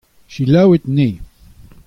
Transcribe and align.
Selaouit 0.33 0.81
anezho. 0.87 1.21